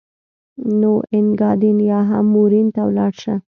[0.79, 3.35] نو اینګادین یا هم مورین ته ولاړ شه.